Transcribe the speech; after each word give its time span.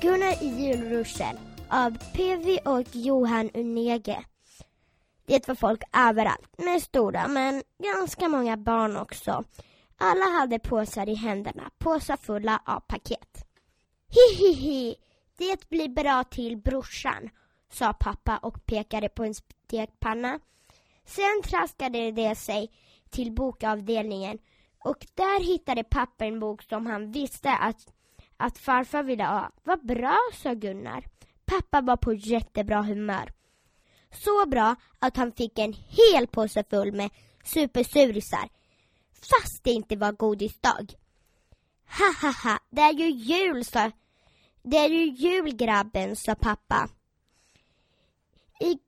Gunnar 0.00 0.42
i 0.42 0.46
julruschen 0.46 1.38
av 1.68 1.98
PV 2.12 2.58
och 2.64 2.96
Johan 2.96 3.50
Unege. 3.54 4.24
Det 5.26 5.48
var 5.48 5.54
folk 5.54 5.82
överallt, 5.92 6.58
med 6.58 6.82
stora 6.82 7.28
men 7.28 7.62
ganska 7.78 8.28
många 8.28 8.56
barn 8.56 8.96
också. 8.96 9.44
Alla 9.96 10.24
hade 10.24 10.58
påsar 10.58 11.08
i 11.08 11.14
händerna, 11.14 11.70
påsar 11.78 12.16
fulla 12.16 12.62
av 12.66 12.80
paket. 12.80 13.44
Hihihi, 14.08 14.94
det 15.38 15.68
blir 15.68 15.88
bra 15.88 16.24
till 16.24 16.56
brorsan, 16.56 17.30
sa 17.72 17.92
pappa 17.92 18.36
och 18.36 18.66
pekade 18.66 19.08
på 19.08 19.24
en 19.24 19.34
stekpanna. 19.34 20.40
Sen 21.04 21.42
traskade 21.44 22.10
de 22.10 22.34
sig 22.34 22.70
till 23.10 23.32
bokavdelningen 23.32 24.38
och 24.84 25.06
där 25.14 25.44
hittade 25.44 25.84
pappa 25.84 26.24
en 26.24 26.40
bok 26.40 26.62
som 26.62 26.86
han 26.86 27.12
visste 27.12 27.52
att, 27.52 27.92
att 28.40 28.58
farfar 28.58 29.02
ville 29.02 29.24
ha. 29.24 29.50
Vad 29.64 29.86
bra, 29.86 30.18
sa 30.34 30.54
Gunnar. 30.54 31.06
Pappa 31.44 31.80
var 31.80 31.96
på 31.96 32.14
jättebra 32.14 32.82
humör. 32.82 33.32
Så 34.10 34.46
bra 34.46 34.76
att 34.98 35.16
han 35.16 35.32
fick 35.32 35.58
en 35.58 35.72
hel 35.72 36.26
påse 36.26 36.64
full 36.70 36.92
med 36.92 37.10
supersurisar. 37.44 38.48
Fast 39.12 39.64
det 39.64 39.70
inte 39.70 39.96
var 39.96 40.12
godisdag. 40.12 40.94
Ha 41.98 42.12
ha 42.22 42.32
ha, 42.44 42.58
det 42.70 42.82
är 42.82 42.92
ju 42.92 43.10
jul, 43.10 43.64
sa 43.64 43.90
Det 44.62 44.76
är 44.76 44.88
ju 44.88 45.04
jul 45.04 45.56
grabben, 45.56 46.16
sa 46.16 46.34
pappa. 46.34 46.88
I, 48.60 48.78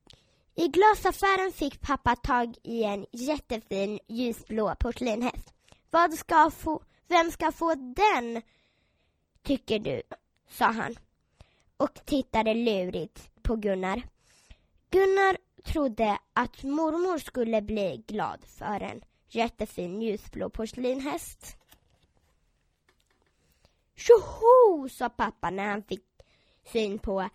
I 0.54 0.68
glasaffären 0.68 1.52
fick 1.52 1.80
pappa 1.80 2.16
tag 2.16 2.56
i 2.62 2.84
en 2.84 3.06
jättefin 3.12 3.98
ljusblå 4.08 4.74
porslinhäst. 4.80 5.54
Vad 5.90 6.14
ska 6.14 6.50
få, 6.50 6.82
vem 7.08 7.30
ska 7.30 7.52
få 7.52 7.74
den, 7.74 8.42
tycker 9.42 9.78
du? 9.78 10.02
sa 10.48 10.64
han 10.64 10.96
och 11.76 11.94
tittade 12.04 12.54
lurigt 12.54 13.30
på 13.42 13.56
Gunnar. 13.56 14.02
Gunnar 14.90 15.36
trodde 15.64 16.18
att 16.32 16.62
mormor 16.62 17.18
skulle 17.18 17.62
bli 17.62 18.04
glad 18.06 18.44
för 18.44 18.80
en 18.80 19.02
jättefin 19.28 20.02
ljusblå 20.02 20.50
porslinhäst. 20.50 21.56
Tjoho, 23.96 24.88
sa 24.88 25.08
pappa 25.08 25.50
när 25.50 25.68
han 25.68 25.82
fick 25.82 26.04
syn 26.72 26.98
på 26.98 27.28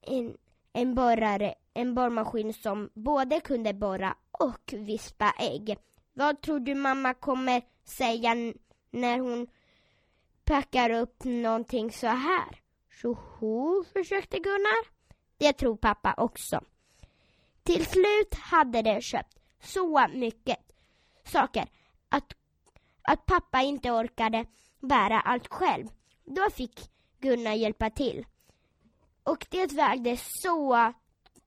en, 0.00 0.36
en, 0.72 0.94
borrare, 0.94 1.54
en 1.74 1.94
borrmaskin 1.94 2.54
som 2.54 2.90
både 2.94 3.40
kunde 3.40 3.74
borra 3.74 4.16
och 4.30 4.74
vispa 4.76 5.34
ägg. 5.38 5.78
Vad 6.12 6.40
tror 6.40 6.60
du 6.60 6.74
mamma 6.74 7.14
kommer 7.14 7.62
säga 7.84 8.34
när 8.90 9.18
hon 9.18 9.46
packar 10.44 10.90
upp 10.90 11.24
någonting 11.24 11.92
så 11.92 12.06
här? 12.06 12.60
Tjoho, 13.00 13.84
försökte 13.92 14.38
Gunnar. 14.38 14.84
Det 15.38 15.52
tror 15.52 15.76
pappa 15.76 16.14
också. 16.16 16.60
Till 17.62 17.86
slut 17.86 18.34
hade 18.34 18.82
de 18.82 19.00
köpt 19.00 19.38
så 19.62 20.08
mycket 20.14 20.58
saker 21.24 21.68
att, 22.08 22.32
att 23.02 23.26
pappa 23.26 23.62
inte 23.62 23.90
orkade 23.90 24.46
bära 24.80 25.20
allt 25.20 25.48
själv. 25.48 25.86
Då 26.24 26.50
fick 26.50 26.90
Gunnar 27.18 27.52
hjälpa 27.52 27.90
till. 27.90 28.26
Och 29.22 29.46
det 29.50 29.72
vägde 29.72 30.16
så, 30.16 30.92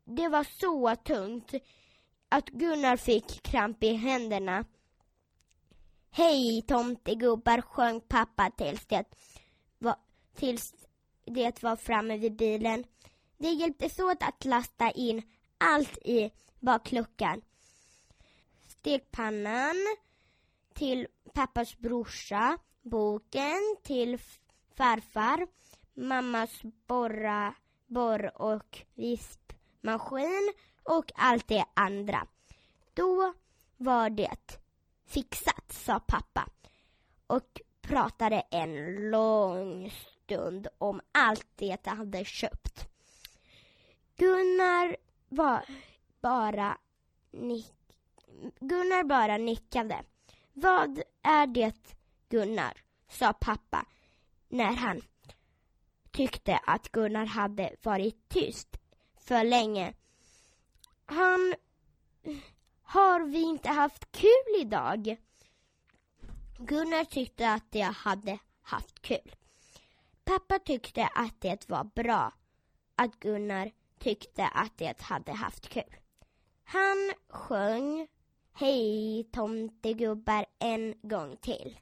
det 0.05 0.27
var 0.27 0.43
så 0.43 0.95
tungt 0.95 1.53
att 2.29 2.49
Gunnar 2.49 2.97
fick 2.97 3.43
kramp 3.43 3.83
i 3.83 3.93
händerna. 3.93 4.65
Hej 6.17 6.61
tomtegubbar, 6.61 7.61
sjöng 7.61 8.01
pappa 8.01 8.51
tills 8.57 8.85
det 8.85 9.05
var, 9.77 9.95
tills 10.35 10.73
det 11.25 11.63
var 11.63 11.75
framme 11.75 12.17
vid 12.17 12.35
bilen. 12.35 12.83
Det 13.37 13.49
hjälptes 13.49 13.99
åt 13.99 14.23
att 14.23 14.45
lasta 14.45 14.91
in 14.91 15.21
allt 15.57 15.97
i 15.97 16.31
bakluckan. 16.59 17.41
Stekpannan 18.67 19.75
till 20.73 21.07
pappas 21.33 21.77
brorsa, 21.77 22.57
boken 22.81 23.77
till 23.83 24.17
farfar, 24.75 25.47
mammas 25.93 26.61
borra, 26.87 27.53
borr 27.87 28.41
och 28.41 28.81
vispmaskin 28.93 30.53
och 30.83 31.11
allt 31.15 31.47
det 31.47 31.65
andra. 31.73 32.27
Då 32.93 33.33
var 33.77 34.09
det 34.09 34.66
fixat, 35.07 35.71
sa 35.71 35.99
pappa 35.99 36.49
och 37.27 37.61
pratade 37.81 38.43
en 38.51 38.95
lång 39.09 39.91
stund 39.91 40.67
om 40.77 41.01
allt 41.11 41.47
det 41.55 41.85
han 41.85 41.97
hade 41.97 42.25
köpt. 42.25 42.87
Gunnar 44.15 44.97
var 45.29 45.65
bara 46.21 46.77
nick 47.31 47.73
Gunnar 48.59 49.03
bara 49.03 49.37
nickade. 49.37 50.03
Vad 50.53 51.01
är 51.21 51.47
det, 51.47 51.95
Gunnar? 52.29 52.83
sa 53.09 53.33
pappa 53.33 53.85
när 54.47 54.73
han 54.73 55.01
tyckte 56.11 56.57
att 56.57 56.91
Gunnar 56.91 57.25
hade 57.25 57.75
varit 57.83 58.29
tyst 58.29 58.77
för 59.19 59.43
länge. 59.43 59.93
Han... 61.05 61.55
Har 62.87 63.19
vi 63.19 63.41
inte 63.41 63.69
haft 63.69 64.11
kul 64.11 64.61
idag? 64.61 65.17
Gunnar 66.57 67.03
tyckte 67.03 67.49
att 67.49 67.67
jag 67.71 67.91
hade 67.91 68.39
haft 68.61 69.01
kul. 69.01 69.35
Pappa 70.23 70.59
tyckte 70.59 71.07
att 71.15 71.41
det 71.41 71.69
var 71.69 71.83
bra 71.83 72.33
att 72.95 73.19
Gunnar 73.19 73.71
tyckte 73.99 74.47
att 74.47 74.77
det 74.77 75.01
hade 75.01 75.31
haft 75.31 75.69
kul. 75.69 75.95
Han 76.63 77.11
sjöng 77.29 78.07
Hej 78.59 79.23
tomtegubbar 79.31 80.45
en 80.59 80.93
gång 81.01 81.37
till. 81.37 81.79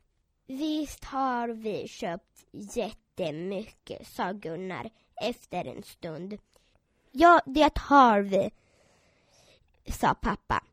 Visst 0.48 1.04
har 1.04 1.48
vi 1.48 1.88
köpt 1.88 2.46
jättemycket, 2.52 4.08
sa 4.08 4.32
Gunnar 4.32 4.90
efter 5.22 5.66
en 5.66 5.84
stund. 5.84 6.38
Ja, 7.12 7.42
det 7.46 7.78
har 7.78 8.22
vi, 8.22 8.52
sa 9.92 10.14
pappa. 10.14 10.64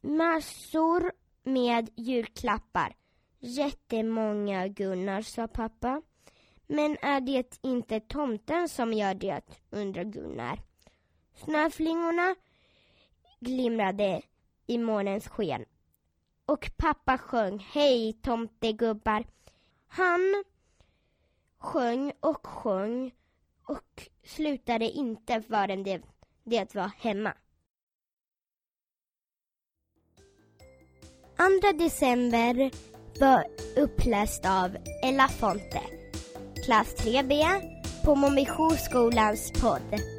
Massor 0.00 1.12
med 1.42 1.90
julklappar. 1.96 2.96
Jättemånga 3.38 4.68
Gunnar, 4.68 5.22
sa 5.22 5.48
pappa. 5.48 6.02
Men 6.66 6.96
är 7.02 7.20
det 7.20 7.58
inte 7.62 8.00
tomten 8.00 8.68
som 8.68 8.92
gör 8.92 9.14
det, 9.14 9.42
undrar 9.70 10.04
Gunnar. 10.04 10.60
Snöflingorna 11.34 12.34
glimrade 13.40 14.22
i 14.66 14.78
månens 14.78 15.28
sken 15.28 15.64
och 16.46 16.70
pappa 16.76 17.18
sjöng 17.18 17.58
Hej 17.58 18.12
tomtegubbar. 18.12 19.24
Han 19.86 20.44
sjöng 21.58 22.12
och 22.20 22.46
sjöng 22.46 23.14
och 23.66 24.08
slutade 24.22 24.84
inte 24.90 25.42
förrän 25.42 25.82
det, 25.82 26.02
det 26.44 26.74
var 26.74 26.90
hemma. 26.98 27.34
2 31.44 31.72
december 31.78 32.70
var 33.20 33.44
uppläst 33.76 34.46
av 34.46 34.76
Ella 35.02 35.28
Fonte, 35.28 35.80
klass 36.66 36.94
3B 36.98 37.44
på 38.04 38.14
Momishoskolans 38.14 39.52
podd. 39.60 40.13